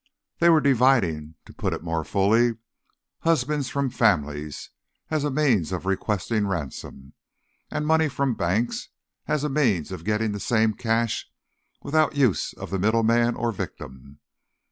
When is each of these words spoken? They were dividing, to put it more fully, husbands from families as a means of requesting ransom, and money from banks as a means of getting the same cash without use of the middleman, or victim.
They 0.39 0.49
were 0.49 0.61
dividing, 0.61 1.35
to 1.45 1.53
put 1.53 1.73
it 1.73 1.83
more 1.83 2.03
fully, 2.03 2.55
husbands 3.19 3.69
from 3.69 3.91
families 3.91 4.71
as 5.11 5.23
a 5.23 5.29
means 5.29 5.71
of 5.71 5.85
requesting 5.85 6.47
ransom, 6.47 7.13
and 7.69 7.85
money 7.85 8.09
from 8.09 8.33
banks 8.33 8.89
as 9.27 9.43
a 9.43 9.47
means 9.49 9.91
of 9.91 10.03
getting 10.03 10.31
the 10.31 10.39
same 10.39 10.73
cash 10.73 11.29
without 11.83 12.15
use 12.15 12.51
of 12.53 12.71
the 12.71 12.79
middleman, 12.79 13.35
or 13.35 13.51
victim. 13.51 14.17